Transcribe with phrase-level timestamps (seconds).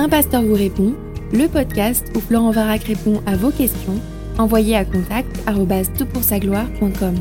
[0.00, 0.94] Un pasteur vous répond,
[1.32, 4.00] le podcast où Florent Varac répond à vos questions,
[4.38, 7.16] envoyez à contact gloire.com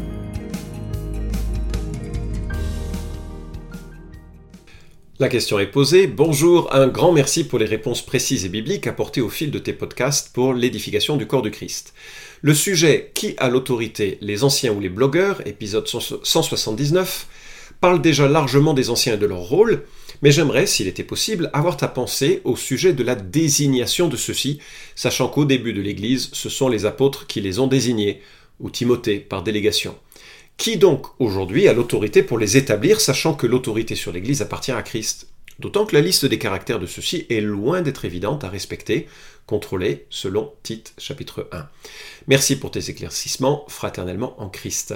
[5.18, 6.06] La question est posée.
[6.06, 9.74] Bonjour, un grand merci pour les réponses précises et bibliques apportées au fil de tes
[9.74, 11.96] podcasts pour l'édification du corps du Christ.
[12.44, 17.26] Le sujet Qui a l'autorité, les anciens ou les blogueurs, épisode 179,
[17.80, 19.84] parle déjà largement des anciens et de leur rôle,
[20.22, 24.60] mais j'aimerais, s'il était possible, avoir ta pensée au sujet de la désignation de ceux-ci,
[24.96, 28.22] sachant qu'au début de l'Église, ce sont les apôtres qui les ont désignés,
[28.60, 29.96] ou Timothée par délégation.
[30.58, 34.82] Qui donc aujourd'hui a l'autorité pour les établir, sachant que l'autorité sur l'Église appartient à
[34.82, 35.28] Christ?
[35.60, 39.08] D'autant que la liste des caractères de ceux-ci est loin d'être évidente à respecter,
[39.48, 41.68] contrôler, selon Tite chapitre 1.
[42.28, 44.94] Merci pour tes éclaircissements, fraternellement en Christ.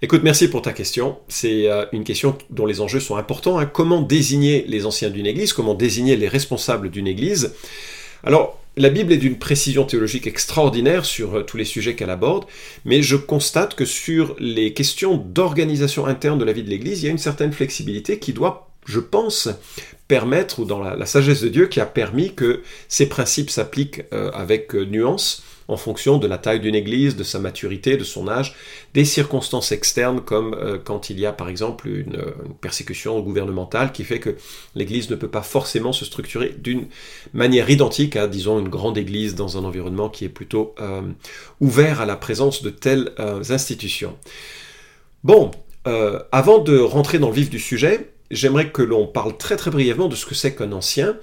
[0.00, 1.18] Écoute, merci pour ta question.
[1.28, 3.58] C'est euh, une question dont les enjeux sont importants.
[3.58, 3.66] Hein.
[3.66, 5.52] Comment désigner les anciens d'une Église?
[5.52, 7.52] Comment désigner les responsables d'une Église?
[8.22, 12.44] Alors, la Bible est d'une précision théologique extraordinaire sur euh, tous les sujets qu'elle aborde,
[12.84, 17.06] mais je constate que sur les questions d'organisation interne de la vie de l'Église, il
[17.06, 19.48] y a une certaine flexibilité qui doit je pense,
[20.10, 24.32] permettre, ou dans la, sagesse de Dieu qui a permis que ces principes s'appliquent euh,
[24.32, 28.26] avec euh, nuance en fonction de la taille d'une église, de sa maturité, de son
[28.26, 28.56] âge,
[28.92, 32.20] des circonstances externes comme euh, quand il y a par exemple une,
[32.60, 34.34] persécution gouvernementale qui fait que
[34.74, 36.88] l'église ne peut pas forcément se structurer d'une
[37.32, 40.74] manière identique à disons une grande église dans un environnement qui est plutôt
[41.60, 43.12] ouvert à la présence de telles
[43.48, 44.16] institutions.
[45.22, 45.52] Bon,
[46.32, 50.08] avant de rentrer dans le vif du sujet, j'aimerais que l'on parle très très brièvement
[50.08, 51.16] de ce que c'est qu'un ancien.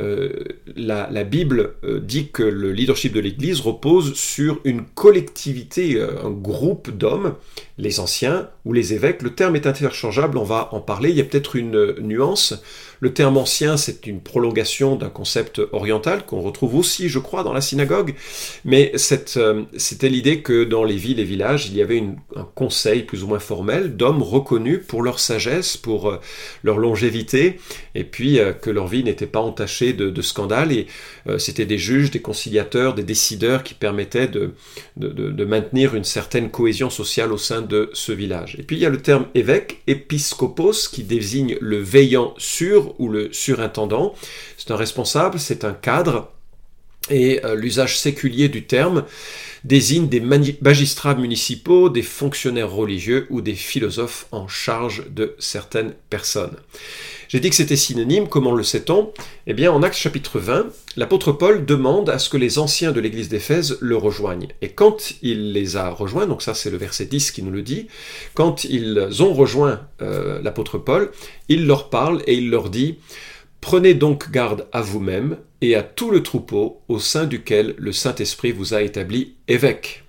[0.00, 0.44] Euh,
[0.76, 6.30] la, Bible euh, dit que le leadership de l'Église repose sur une collectivité, euh, un
[6.30, 7.34] groupe d'hommes,
[7.78, 9.22] les anciens ou les évêques.
[9.22, 11.10] Le terme est interchangeable, on va en parler.
[11.10, 12.62] Il y a peut-être une nuance.
[13.00, 17.52] Le terme ancien, c'est une prolongation d'un concept oriental qu'on retrouve aussi, je crois, dans
[17.52, 18.14] la synagogue.
[18.64, 22.02] Mais c'était l'idée que dans les villes et villages, il y avait
[22.34, 26.18] un conseil plus ou moins formel d'hommes reconnus pour leur sagesse, pour
[26.64, 27.60] leur longévité,
[27.94, 30.86] et puis que leur vie n'était pas entachée de, scandales et
[31.28, 34.52] euh, c'était des juges, des conciliateurs, des décideurs qui permettaient de,
[34.96, 38.56] de, maintenir une certaine cohésion sociale au sein de ce village.
[38.58, 43.08] Et puis il y a le terme évêque, épiscopos, qui désigne le veillant sur ou
[43.08, 44.14] le surintendant.
[44.56, 46.30] C'est un responsable, c'est un cadre
[47.10, 49.04] et euh, l'usage séculier du terme
[49.64, 56.56] désigne des magistrats municipaux, des fonctionnaires religieux ou des philosophes en charge de certaines personnes.
[57.28, 59.12] J'ai dit que c'était synonyme, comment le sait-on?
[59.46, 63.00] Eh bien, en Actes chapitre 20, l'apôtre Paul demande à ce que les anciens de
[63.00, 64.48] l'église d'Éphèse le rejoignent.
[64.62, 67.60] Et quand il les a rejoints, donc ça c'est le verset 10 qui nous le
[67.60, 67.88] dit,
[68.32, 71.10] quand ils ont rejoint euh, l'apôtre Paul,
[71.50, 72.96] il leur parle et il leur dit,
[73.60, 78.52] Prenez donc garde à vous-même et à tout le troupeau au sein duquel le Saint-Esprit
[78.52, 80.04] vous a établi évêque.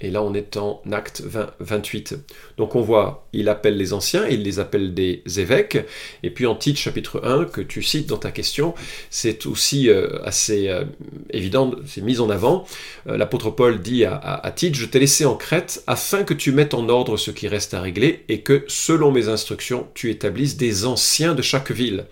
[0.00, 1.22] Et là, on est en acte
[1.60, 2.16] 28.
[2.58, 5.78] Donc on voit, il appelle les anciens, il les appelle des évêques.
[6.22, 8.74] Et puis en Tite chapitre 1, que tu cites dans ta question,
[9.08, 10.84] c'est aussi euh, assez euh,
[11.30, 12.66] évident, c'est mis en avant.
[13.08, 16.50] Euh, l'apôtre Paul dit à, à, Tite, je t'ai laissé en Crète afin que tu
[16.50, 20.56] mettes en ordre ce qui reste à régler et que, selon mes instructions, tu établisses
[20.56, 22.06] des anciens de chaque ville.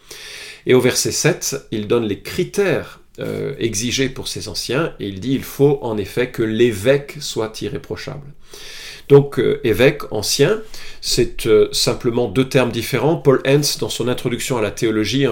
[0.66, 5.20] Et au verset 7, il donne les critères euh, exigés pour ces anciens, et il
[5.20, 8.32] dit il faut en effet que l'évêque soit irréprochable.
[9.08, 10.62] Donc euh, évêque, ancien,
[11.02, 13.16] c'est euh, simplement deux termes différents.
[13.16, 15.26] Paul Hens, dans son introduction à la théologie,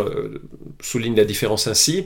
[0.83, 2.05] souligne la différence ainsi.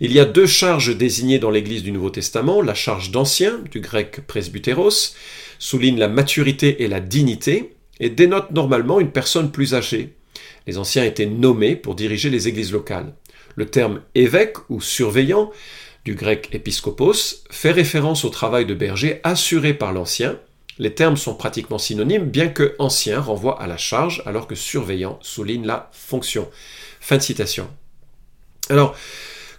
[0.00, 2.60] Il y a deux charges désignées dans l'Église du Nouveau Testament.
[2.60, 5.14] La charge d'ancien, du grec presbyteros,
[5.58, 10.12] souligne la maturité et la dignité, et dénote normalement une personne plus âgée.
[10.66, 13.14] Les anciens étaient nommés pour diriger les églises locales.
[13.56, 15.50] Le terme évêque ou surveillant,
[16.04, 20.38] du grec épiscopos, fait référence au travail de berger assuré par l'ancien.
[20.78, 25.18] Les termes sont pratiquement synonymes, bien que ancien renvoie à la charge, alors que surveillant
[25.22, 26.50] souligne la fonction.
[27.00, 27.68] Fin de citation.
[28.70, 28.96] Alors,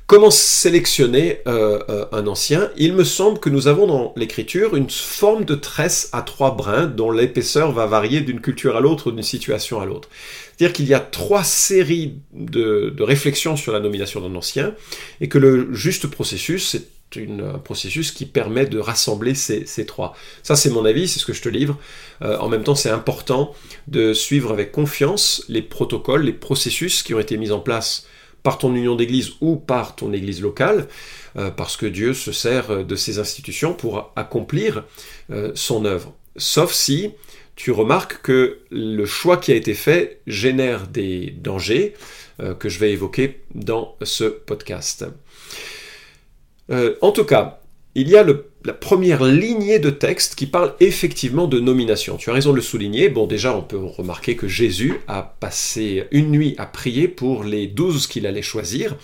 [0.07, 4.88] Comment sélectionner euh, euh, un ancien Il me semble que nous avons dans l'écriture une
[4.88, 9.24] forme de tresse à trois brins dont l'épaisseur va varier d'une culture à l'autre, d'une
[9.24, 10.07] situation à l'autre.
[10.56, 14.75] C'est-à-dire qu'il y a trois séries de, réflexions sur la nomination d'un ancien
[15.22, 16.84] et que le juste processus, c'est
[17.28, 20.16] un processus qui permet de rassembler ces, trois.
[20.44, 21.80] Ça, c'est mon avis, c'est ce que je te livre.
[22.22, 23.56] Euh, en même temps, c'est important
[23.88, 28.06] de suivre avec confiance les protocoles, les processus qui ont été mis en place
[28.45, 30.88] par ton union d'église ou par ton église locale,
[31.36, 34.86] euh, parce que Dieu se sert de ces institutions pour accomplir
[35.31, 36.13] euh, son œuvre.
[36.38, 37.12] Sauf si
[37.56, 41.95] tu remarques que le choix qui a été fait génère des dangers
[42.39, 45.06] euh, que je vais évoquer dans ce podcast.
[46.69, 47.62] Euh, en tout cas,
[47.95, 48.25] il y a
[48.65, 52.18] la première lignée de texte qui parle effectivement de nomination.
[52.18, 53.07] Tu as raison de le souligner.
[53.07, 57.68] Bon, déjà, on peut remarquer que Jésus a passé une nuit à prier pour les
[57.68, 58.97] douze qu'il allait choisir,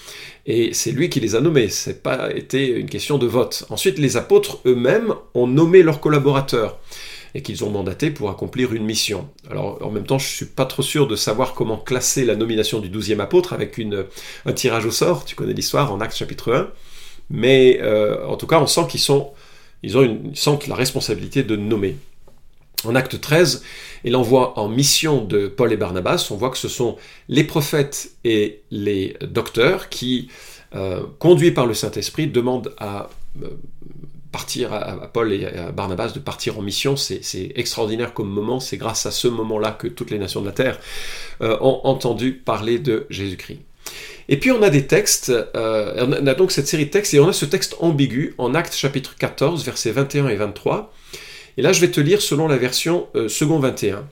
[0.45, 1.69] et c'est lui qui les a nommés.
[1.69, 3.65] C'est pas été une question de vote.
[3.69, 6.77] Ensuite, les apôtres eux-mêmes ont nommé leurs collaborateurs
[7.33, 9.29] et qu'ils ont mandaté pour accomplir une mission.
[9.49, 12.79] Alors en même temps, je suis pas trop sûr de savoir comment classer la nomination
[12.79, 13.79] du douzième apôtre avec
[14.45, 16.69] un tirage au sort, tu connais l'histoire en Actes chapitre 1,
[17.31, 19.31] mais euh, en tout cas, on sent qu'ils sont,
[19.83, 21.95] ils ont sentent la responsabilité de nommer.
[22.83, 23.63] En acte 13,
[24.03, 26.97] et l'envoi en mission de Paul et Barnabas, on voit que ce sont
[27.29, 30.29] les prophètes et les docteurs qui,
[30.75, 33.09] euh, conduits par le Saint-Esprit, demandent à
[33.43, 33.49] euh,
[34.31, 38.77] partir à, Paul et à Barnabas de partir en mission, c'est extraordinaire comme moment, c'est
[38.77, 40.79] grâce à ce moment-là que toutes les nations de la terre
[41.41, 43.59] ont entendu parler de Jésus-Christ.
[44.31, 47.19] Et puis on a des textes, euh, on a donc cette série de textes, et
[47.19, 50.93] on a ce texte ambigu en Actes chapitre 14, versets 21 et 23.
[51.57, 54.07] Et là je vais te lire selon la version euh, second 21.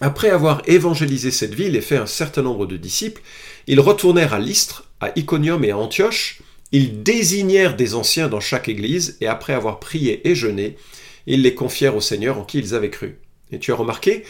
[0.00, 3.20] Après avoir évangélisé cette ville et fait un certain nombre de disciples,
[3.66, 6.40] ils retournèrent à Lystre, à Iconium et à Antioche,
[6.72, 10.78] ils désignèrent des anciens dans chaque église, et après avoir prié et jeûné,
[11.26, 13.18] ils les confièrent au Seigneur en qui ils avaient cru.
[13.52, 14.24] Et tu as remarqué,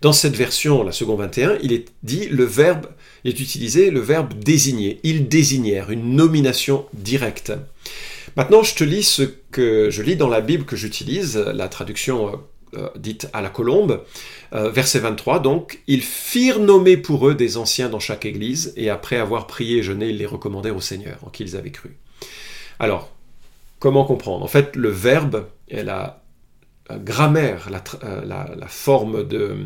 [0.00, 2.86] dans cette version, la seconde 21, il est dit le verbe,
[3.24, 5.00] il est utilisé le verbe désigner.
[5.02, 7.52] Ils désignèrent, une nomination directe.
[8.36, 12.28] Maintenant, je te lis ce que je lis dans la Bible que j'utilise, la traduction
[12.28, 12.36] euh,
[12.76, 14.04] euh, dite à la colombe.
[14.52, 18.90] Euh, verset 23, donc, ils firent nommer pour eux des anciens dans chaque église, et
[18.90, 21.96] après avoir prié et jeûné, ils les recommandèrent au Seigneur, en qui ils avaient cru.
[22.78, 23.10] Alors,
[23.80, 24.44] comment comprendre?
[24.44, 26.22] En fait, le verbe et la
[26.88, 27.82] grammaire, la,
[28.56, 29.56] la forme de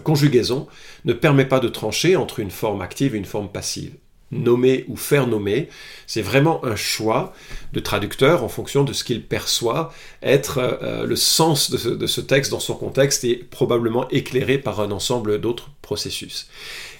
[0.00, 0.66] conjugaison,
[1.04, 3.92] ne permet pas de trancher entre une forme active et une forme passive
[4.34, 5.68] nommer ou faire nommer,
[6.06, 7.32] c'est vraiment un choix
[7.72, 9.92] de traducteur en fonction de ce qu'il perçoit
[10.22, 14.90] être euh, le sens de ce, texte dans son contexte et probablement éclairé par un
[14.90, 16.48] ensemble d'autres processus.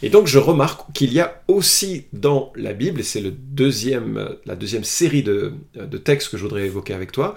[0.05, 4.55] Et donc je remarque qu'il y a aussi dans la Bible, et c'est deuxième, la
[4.55, 7.35] deuxième série de, de textes que je voudrais évoquer avec toi,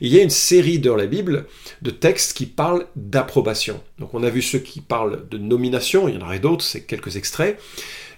[0.00, 1.44] il y a une série dans la Bible
[1.82, 3.82] de textes qui parlent d'approbation.
[3.98, 6.84] Donc on a vu ceux qui parlent de nomination, il y en aurait d'autres, c'est
[6.84, 7.60] quelques extraits.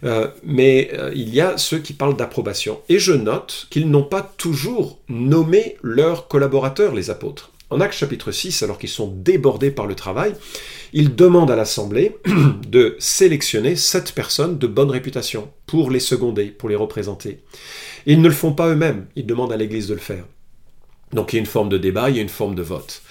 [0.05, 2.81] Euh, mais euh, il y a ceux qui parlent d'approbation.
[2.89, 7.51] Et je note qu'ils n'ont pas toujours nommé leurs collaborateurs, les apôtres.
[7.71, 10.35] En Actes chapitre 6, alors qu'ils sont débordés par le travail,
[10.95, 12.17] ils demandent à l'Assemblée
[12.69, 17.41] de sélectionner sept personnes de bonne réputation pour les seconder, pour les représenter.
[18.07, 20.25] ils ne le font pas eux-mêmes, ils demandent à l'Église de le faire.
[21.13, 23.03] Donc il y a une forme de débat, il y a une forme de vote.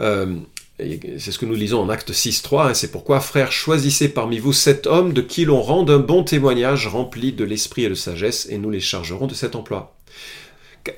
[0.00, 0.38] Euh,
[0.78, 4.52] c'est ce que nous lisons en Acte 6.3, hein, c'est pourquoi, frères, choisissez parmi vous
[4.52, 8.48] sept hommes de qui l'on rende un bon témoignage rempli de l'esprit et de sagesse,
[8.50, 9.93] et nous les chargerons de cet emploi.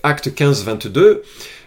[0.03, 1.21] Acte 15.22,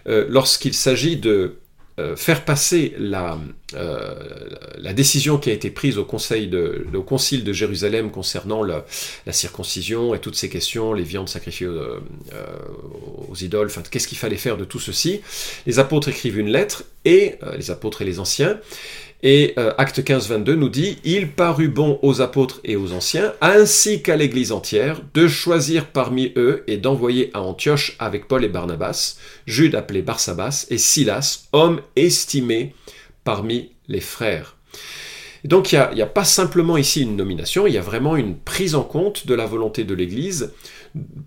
[0.06, 1.56] euh, lorsqu'il s'agit de
[1.98, 3.38] euh, faire passer la,
[3.74, 4.14] euh,
[4.78, 8.84] la, décision qui a été prise au, concile de Jérusalem concernant la,
[9.32, 14.56] circoncision et toutes ces questions, les viandes sacrifiées aux idoles, enfin, qu'est-ce qu'il fallait faire
[14.56, 15.20] de tout ceci,
[15.66, 18.58] les apôtres écrivent une lettre, et les apôtres et les anciens,
[19.22, 23.34] et euh, Acte 15, 22 nous dit Il parut bon aux apôtres et aux anciens,
[23.40, 28.48] ainsi qu'à l'Église entière, de choisir parmi eux et d'envoyer à Antioche avec Paul et
[28.48, 32.74] Barnabas, Jude appelé Barsabas, et Silas, hommes estimés
[33.24, 34.56] parmi les frères.
[35.44, 38.74] donc il n'y a, pas simplement ici une nomination, il y a vraiment une prise
[38.74, 40.52] en compte de la volonté de l'Église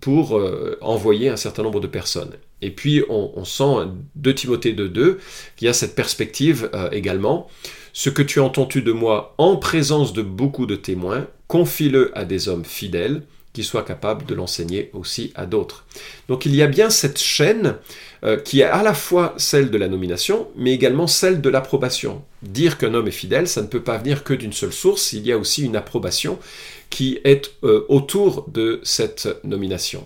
[0.00, 2.32] pour euh, envoyer un certain nombre de personnes.
[2.60, 5.16] Et puis on, sent de Timothée 2.2
[5.56, 7.48] qu'il y a cette perspective euh, également
[7.94, 12.24] ce que tu as entendu de moi en présence de beaucoup de témoins, confie-le à
[12.24, 13.22] des hommes fidèles
[13.52, 15.86] qui soient capables de l'enseigner aussi à d'autres.
[16.28, 17.76] Donc il y a bien cette chaîne
[18.24, 22.24] euh, qui est à la fois celle de la nomination, mais également celle de l'approbation.
[22.42, 25.24] Dire qu'un homme est fidèle, ça ne peut pas venir que d'une seule source, il
[25.24, 26.40] y a aussi une approbation
[26.90, 30.04] qui est euh, autour de cette nomination.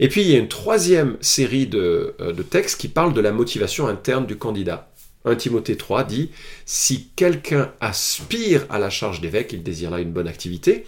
[0.00, 3.20] Et puis il y a une troisième série de, euh, de textes qui parlent de
[3.20, 4.90] la motivation interne du candidat.
[5.28, 6.30] 1 Timothée 3 dit
[6.64, 10.86] Si quelqu'un aspire à la charge d'évêque, il désire là une bonne activité.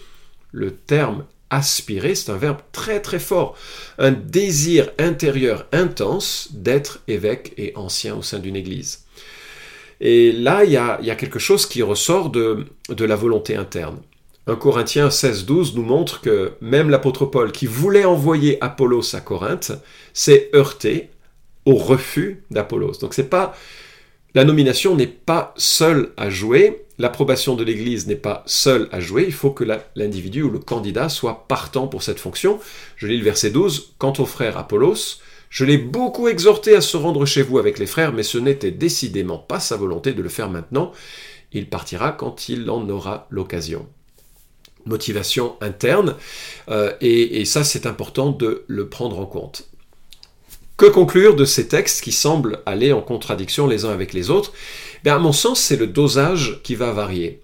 [0.51, 3.57] Le terme aspirer, c'est un verbe très très fort.
[3.99, 9.05] Un désir intérieur intense d'être évêque et ancien au sein d'une église.
[9.99, 12.65] Et là, il y a, quelque chose qui ressort de,
[12.97, 13.99] la volonté interne.
[14.47, 19.73] 1 Corinthiens 16-12 nous montre que même l'apôtre Paul, qui voulait envoyer Apollos à Corinthe,
[20.13, 21.11] s'est heurté
[21.65, 22.93] au refus d'Apollos.
[22.99, 23.55] Donc c'est pas
[24.33, 29.25] La nomination n'est pas seule à jouer, l'approbation de l'Église n'est pas seule à jouer,
[29.27, 32.57] il faut que l'individu ou le candidat soit partant pour cette fonction.
[32.95, 35.19] Je lis le verset 12, Quant au frère Apollos,
[35.49, 38.71] je l'ai beaucoup exhorté à se rendre chez vous avec les frères, mais ce n'était
[38.71, 40.93] décidément pas sa volonté de le faire maintenant.
[41.51, 43.85] Il partira quand il en aura l'occasion.
[44.85, 46.15] Motivation interne,
[46.69, 49.70] euh, et, et ça c'est important de le prendre en compte.
[50.81, 54.51] Que conclure de ces textes qui semblent aller en contradiction les uns avec les autres?
[55.03, 57.39] Bien, À mon sens, c'est le dosage qui va varier.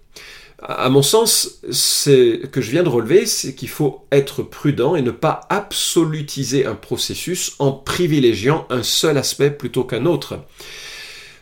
[0.57, 5.03] À mon sens, ce que je viens de relever, c'est qu'il faut être prudent et
[5.03, 10.39] ne pas absolutiser un processus en privilégiant un seul aspect plutôt qu'un autre.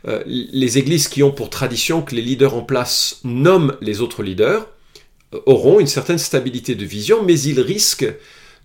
[0.06, 4.22] Euh, les églises qui ont pour tradition que les leaders en place nomment les autres
[4.22, 4.68] leaders
[5.34, 8.14] euh, auront une certaine stabilité de vision, mais ils risquent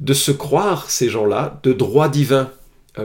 [0.00, 2.50] de se croire, ces gens-là, de droit divin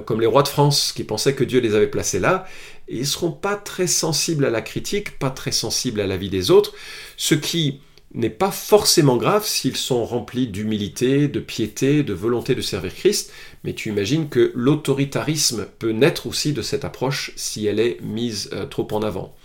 [0.05, 2.47] comme les rois de France qui pensaient que Dieu les avait placés là,
[2.87, 6.29] ils ne seront pas très sensibles à la critique, pas très sensibles à la vie
[6.29, 6.73] des autres,
[7.17, 7.79] ce qui
[8.13, 13.31] n'est pas forcément grave s'ils sont remplis d'humilité, de piété, de volonté de servir Christ,
[13.63, 18.49] mais tu imagines que l'autoritarisme peut naître aussi de cette approche si elle est mise
[18.53, 19.35] euh, trop en avant.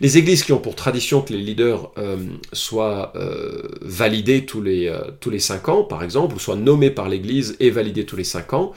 [0.00, 2.16] Les églises qui ont pour tradition que les leaders euh,
[2.52, 3.12] soient
[3.80, 7.70] validés tous les, tous les cinq ans, par exemple, ou soient nommés par l'église et
[7.70, 8.72] validés tous les cinq ans,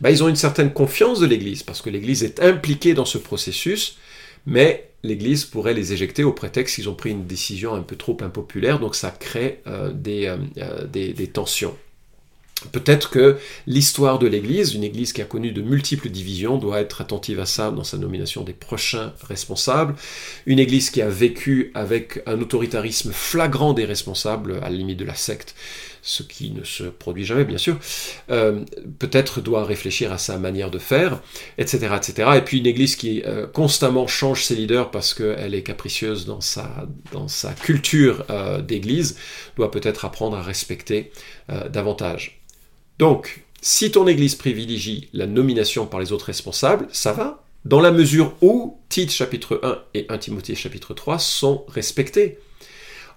[0.00, 3.18] bah, ils ont une certaine confiance de l'Église, parce que l'Église est impliquée dans ce
[3.18, 3.98] processus,
[4.46, 8.16] mais l'Église pourrait les éjecter au prétexte qu'ils ont pris une décision un peu trop
[8.20, 11.76] impopulaire, donc ça crée euh, euh, euh, des, des, tensions.
[12.72, 13.36] Peut-être que
[13.66, 17.46] l'histoire de l'Église, une Église qui a connu de multiples divisions, doit être attentive à
[17.46, 19.94] ça dans sa nomination des prochains responsables.
[20.46, 25.04] Une Église qui a vécu avec un autoritarisme flagrant des responsables, à la limite de
[25.04, 25.54] la secte,
[26.06, 27.78] ce qui ne se produit jamais bien sûr,
[28.30, 28.60] euh,
[29.00, 31.20] peut-être doit réfléchir à sa manière de faire,
[31.58, 31.88] etc.
[31.96, 32.30] etc.
[32.36, 36.40] Et puis une église qui euh, constamment change ses leaders parce qu'elle est capricieuse dans
[36.40, 39.18] sa, dans sa culture euh, d'église,
[39.56, 41.10] doit peut-être apprendre à respecter
[41.70, 42.40] davantage.
[42.98, 47.90] Donc, si ton église privilégie la nomination par les autres responsables, ça va, dans la
[47.90, 52.38] mesure où Tite chapitre 1 et 1 Timothée chapitre 3 sont respectés.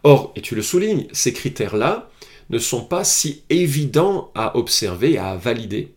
[0.03, 2.10] Or, et tu le soulignes, ces critères-là,
[2.50, 5.94] ne sont pas si évidents à observer, à valider.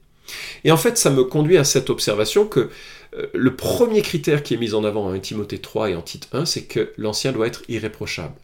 [0.64, 2.71] Et en fait, ça me conduit à cette observation que
[3.14, 6.28] euh, le premier critère qui est mis en avant en Timothée 3 et en Tite
[6.32, 8.35] 1, c'est que l'ancien doit être irréprochable.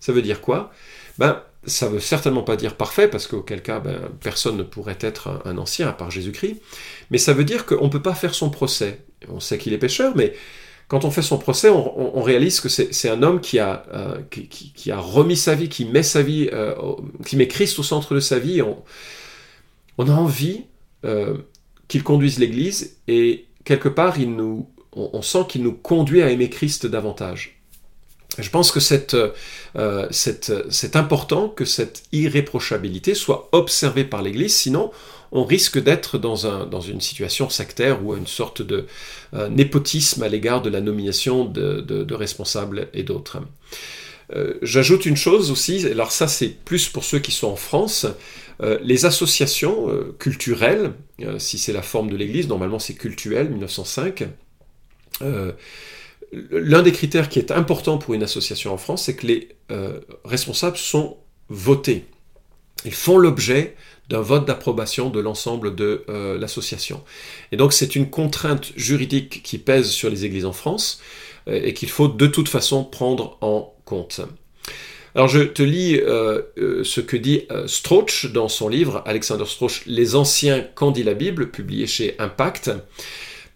[0.00, 0.72] Ça veut dire quoi?
[1.18, 5.42] Ben, ça veut certainement pas dire parfait, parce qu'auquel cas, ben, personne ne pourrait être
[5.44, 6.60] un, ancien à part Jésus-Christ,
[7.10, 9.00] mais ça veut dire qu'on ne peut pas faire son procès.
[9.28, 10.34] On sait qu'il est pécheur, mais
[10.88, 14.90] quand on fait son procès, on, réalise que c'est un homme qui a, euh, qui,
[14.92, 16.74] a remis sa vie, qui met sa vie, euh,
[17.26, 18.62] qui met Christ au centre de sa vie.
[18.62, 20.62] On, a envie
[21.04, 21.38] euh,
[21.88, 24.16] qu'il conduise l'Église et quelque part,
[24.92, 27.60] on, sent qu'il nous conduit à aimer Christ davantage.
[28.38, 29.16] Je pense que c'est
[30.94, 34.92] important que cette irréprochabilité soit observée par l'Église, sinon
[35.36, 38.86] on risque d'être dans, un, une situation sectaire ou une sorte de
[39.34, 43.38] euh, népotisme à l'égard de la nomination de, responsables et d'autres.
[44.34, 48.06] Euh, j'ajoute une chose aussi, alors ça c'est plus pour ceux qui sont en France,
[48.62, 49.88] euh, les associations
[50.18, 50.94] culturelles,
[51.38, 54.24] si c'est la forme de l'Église, normalement c'est cultuel, 1905,
[56.32, 59.50] l'un des critères qui est important pour une association en France, c'est que les
[60.24, 61.18] responsables sont
[61.50, 62.06] votés.
[62.84, 63.76] Ils font l'objet
[64.08, 67.02] d'un vote d'approbation de l'ensemble de euh, l'association.
[67.52, 71.00] Et donc c'est une contrainte juridique qui pèse sur les églises en France
[71.48, 74.20] euh, et qu'il faut de toute façon prendre en compte.
[75.14, 76.42] Alors je te lis euh,
[76.84, 81.50] ce que dit Strauch dans son livre, Alexander Strauch, Les anciens quand dit la Bible,
[81.50, 82.70] publié chez Impact.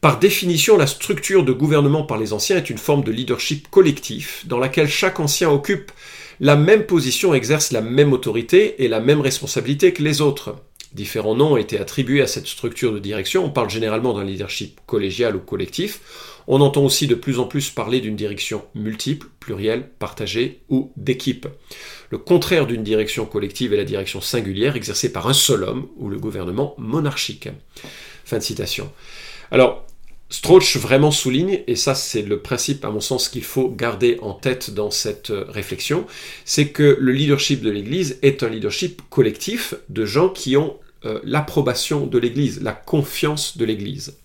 [0.01, 4.47] Par définition, la structure de gouvernement par les anciens est une forme de leadership collectif
[4.47, 5.93] dans laquelle chaque ancien occupe
[6.41, 10.57] la même position exerce la même autorité et la même responsabilité que les autres.
[10.95, 13.45] Différents noms ont été attribués à cette structure de direction.
[13.45, 16.01] On parle généralement d'un leadership collégial ou collectif.
[16.49, 21.47] On entend aussi de plus en plus parler d'une direction multiple, plurielle, partagée ou d'équipe.
[22.09, 26.09] Le contraire d'une direction collective est la direction singulière exercée par un seul homme ou
[26.09, 27.49] le gouvernement monarchique.
[28.25, 28.91] Fin de citation.
[29.53, 29.85] Alors,
[30.31, 34.33] Strauch vraiment souligne, et ça c'est le principe à mon sens qu'il faut garder en
[34.33, 36.07] tête dans cette euh, réflexion,
[36.45, 41.19] c'est que le leadership de l'Église est un leadership collectif de gens qui ont euh,
[41.25, 44.17] l'approbation de l'Église, la confiance de l'Église.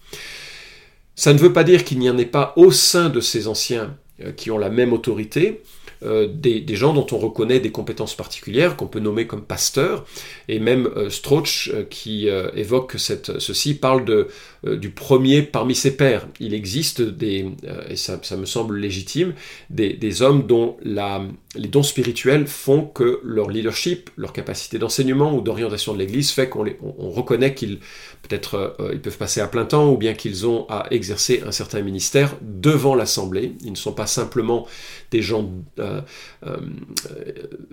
[1.16, 3.98] Ça ne veut pas dire qu'il n'y en ait pas au sein de ces anciens
[4.24, 5.62] euh, qui ont la même autorité,
[6.02, 10.06] des, gens dont on reconnaît des compétences particulières, qu'on peut nommer comme pasteurs,
[10.48, 14.28] et même Strauch, qui évoque ceci, parle de,
[14.66, 16.28] du premier parmi ses pairs.
[16.40, 17.46] Il existe des,
[17.90, 19.34] et ça, me semble légitime,
[19.70, 21.22] des, hommes dont la,
[21.56, 26.50] les dons spirituels font que leur leadership, leur capacité d'enseignement ou d'orientation de l'Église fait
[26.50, 27.80] qu'on on reconnaît qu'ils
[28.24, 31.82] peut-être ils peuvent passer à plein temps ou bien qu'ils ont à exercer un certain
[31.82, 33.54] ministère devant l'Assemblée.
[33.64, 34.68] Ils ne sont pas simplement
[35.12, 36.02] des gens euh,
[36.46, 36.58] euh,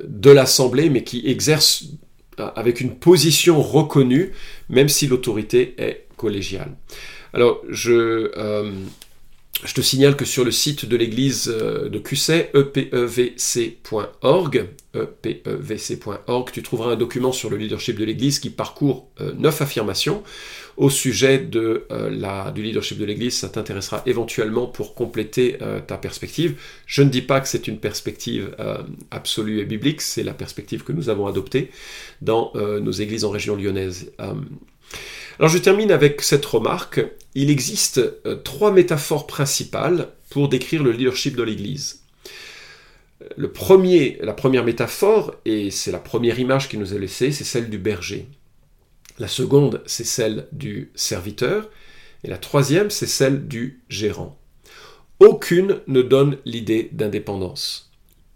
[0.05, 1.85] de l'Assemblée, mais qui exercent
[2.41, 4.33] euh, avec une position reconnue,
[4.69, 6.07] même si l'autorité est
[7.35, 8.31] Alors, je,
[9.65, 13.09] je te signale que sur le site de l'église de QC, epevc.org,
[14.95, 20.23] epevc.org, tu trouveras un document sur le leadership de l'église qui parcourt neuf affirmations
[20.77, 23.39] au sujet de, euh, la, du leadership de l'Église.
[23.39, 26.59] Ça t'intéressera éventuellement pour compléter euh, ta perspective.
[26.87, 28.79] Je ne dis pas que c'est une perspective euh,
[29.11, 31.71] absolue et biblique, c'est la perspective que nous avons adoptée
[32.21, 34.13] dans nos églises en région lyonnaise.
[35.39, 37.01] Alors je termine avec cette remarque.
[37.35, 38.01] Il existe
[38.45, 42.05] trois métaphores principales pour décrire le leadership de l'Église.
[43.37, 47.79] La première métaphore, et c'est la première image qui nous est laissée, c'est celle du
[47.79, 48.27] berger.
[49.19, 51.71] La seconde, c'est celle du serviteur.
[52.25, 54.39] Et la troisième, c'est celle du gérant.
[55.21, 57.92] Aucune ne donne l'idée d'indépendance.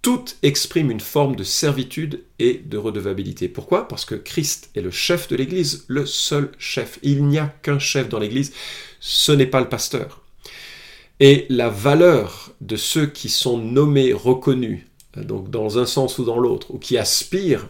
[0.07, 3.49] Toutes expriment une forme de servitude et de redevabilité.
[3.49, 3.89] Pourquoi?
[3.89, 7.01] Parce que Christ est le chef de l'Église, le seul chef.
[7.03, 8.53] Il n'y a qu'un chef dans l'Église,
[9.01, 10.23] ce n'est pas le pasteur.
[11.19, 14.87] Et la valeur de ceux qui sont nommés, reconnus,
[15.17, 17.69] donc dans un sens ou dans l'autre, ou qui aspirent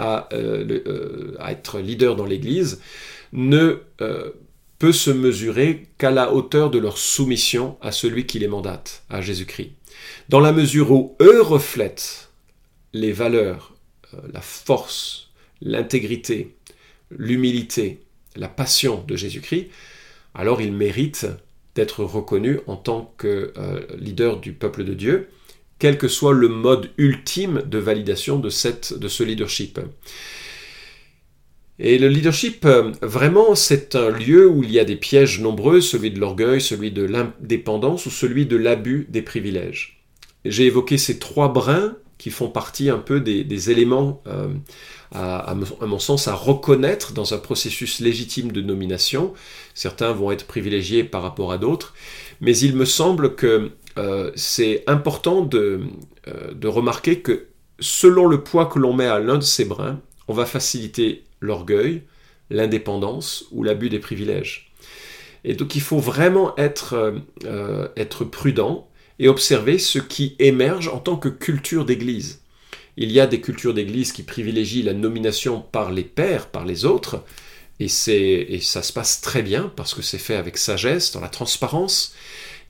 [0.00, 2.80] euh, euh, à, être leader dans l'Église
[3.34, 4.30] ne euh,
[4.78, 9.20] peut se mesurer qu'à la hauteur de leur soumission à celui qui les mandate, à
[9.20, 9.72] Jésus-Christ.
[10.28, 12.30] Dans la mesure où eux reflètent
[12.92, 13.74] les valeurs,
[14.32, 16.54] la force, l'intégrité,
[17.10, 18.00] l'humilité,
[18.36, 19.68] la passion de Jésus-Christ,
[20.34, 21.28] alors ils méritent
[21.74, 23.52] d'être reconnus en tant que
[23.98, 25.28] leader du peuple de Dieu
[25.78, 29.78] quel que soit le mode ultime de validation de, cette, de ce leadership.
[31.78, 35.82] Et le leadership, euh, vraiment, c'est un lieu où il y a des pièges nombreux,
[35.82, 39.95] celui de l'orgueil, celui de l'indépendance ou celui de l'abus des privilèges.
[40.50, 44.48] J'ai évoqué ces trois brins qui font partie un peu des, éléments, euh,
[45.12, 49.34] à, mon sens, à reconnaître dans un processus légitime de nomination.
[49.74, 51.94] Certains vont être privilégiés par rapport à d'autres,
[52.40, 55.84] mais il me semble que euh, c'est important euh,
[56.54, 57.48] de, remarquer que
[57.80, 62.02] selon le poids que l'on met à l'un de ces brins, on va faciliter l'orgueil,
[62.48, 64.72] l'indépendance ou l'abus des privilèges.
[65.44, 67.14] Et donc il faut vraiment être,
[67.96, 72.40] être prudent et observer ce qui émerge en tant que culture d'Église.
[72.96, 76.84] Il y a des cultures d'Église qui privilégient la nomination par les pères, par les
[76.84, 77.22] autres,
[77.78, 81.28] et, et ça se passe très bien parce que c'est fait avec sagesse, dans la
[81.28, 82.14] transparence,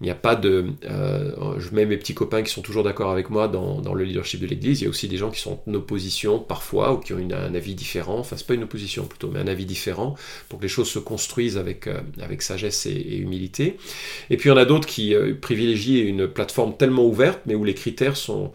[0.01, 0.67] il n'y a pas de...
[0.85, 4.41] Euh, je mets mes petits copains qui sont toujours d'accord avec moi dans, le leadership
[4.41, 4.83] de l'Église.
[4.83, 7.55] Il y a aussi des gens qui sont en opposition parfois ou qui ont un
[7.55, 8.19] avis différent.
[8.19, 10.15] Enfin, c'est pas une opposition plutôt, mais un avis différent
[10.51, 13.79] pour que les choses se construisent avec, euh, avec sagesse et, humilité.
[14.29, 17.55] Et puis il y en a d'autres qui euh, privilégient une plateforme tellement ouverte, mais
[17.55, 18.53] où les critères sont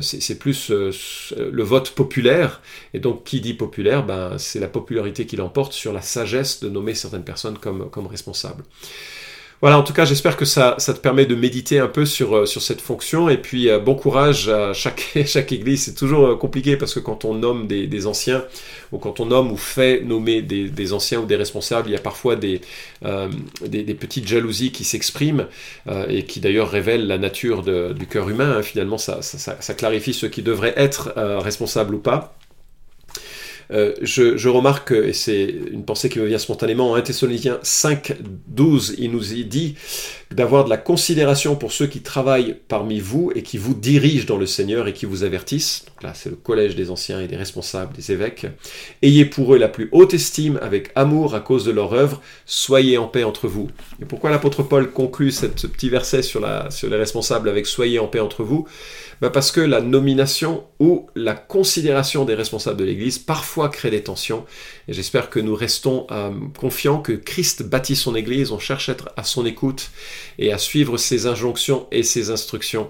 [0.00, 2.60] c'est plus le vote populaire.
[2.92, 6.68] Et donc, qui dit populaire, ben, c'est la popularité qui l'emporte sur la sagesse de
[6.68, 8.64] nommer certaines personnes comme, comme responsables.
[9.62, 12.36] Voilà, en tout cas, j'espère que ça, ça, te permet de méditer un peu sur,
[12.36, 13.30] euh, sur cette fonction.
[13.30, 15.84] Et puis, euh, bon courage à chaque, chaque église.
[15.84, 18.44] C'est toujours euh, compliqué parce que quand on nomme des, anciens,
[18.92, 22.00] ou quand on nomme ou fait nommer des, anciens ou des responsables, il y a
[22.00, 22.60] parfois des,
[23.62, 25.46] des, petites jalousies qui s'expriment
[26.08, 28.58] et qui d'ailleurs révèlent la nature du cœur humain.
[28.58, 28.62] Hein.
[28.62, 32.36] Finalement, ça, ça, ça, clarifie ceux qui devraient être responsables ou pas.
[33.70, 38.16] Euh, je, remarque, et c'est une pensée qui me vient spontanément, en 1 Thessaloniciens 5,
[38.48, 39.76] 12, il nous dit
[40.32, 44.38] d'avoir de la considération pour ceux qui travaillent parmi vous et qui vous dirigent dans
[44.38, 45.84] le Seigneur et qui vous avertissent.
[45.86, 48.46] Donc là, c'est le collège des anciens et des responsables, des évêques.
[49.02, 52.20] Ayez pour eux la plus haute estime avec amour à cause de leur œuvre.
[52.44, 53.70] Soyez en paix entre vous.
[54.02, 58.20] Et pourquoi l'apôtre Paul conclut ce petit verset sur, les responsables avec Soyez en paix
[58.20, 58.66] entre vous?
[59.20, 64.02] Bah, parce que la nomination ou la considération des responsables de l'Église parfois crée des
[64.02, 64.44] tensions.
[64.88, 68.92] Et j'espère que nous restons euh, confiants que Christ bâtit son Église, on cherche à
[68.92, 69.90] être à son écoute
[70.38, 72.88] et à suivre ses injonctions et ses instructions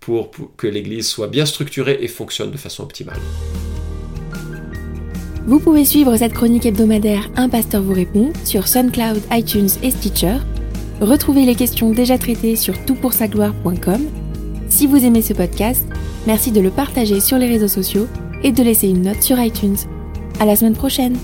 [0.00, 3.18] pour, que l'Église soit bien structurée et fonctionne de façon optimale.
[5.46, 10.36] Vous pouvez suivre cette chronique hebdomadaire Un pasteur vous répond sur SoundCloud, iTunes et Stitcher.
[11.00, 14.06] Retrouvez les questions déjà traitées sur toutpoursagloire.com
[14.68, 15.82] si vous aimez ce podcast,
[16.26, 18.06] Merci de le partager sur les réseaux sociaux
[18.42, 19.78] et de laisser une note sur iTunes.
[20.40, 21.16] À la semaine prochaine!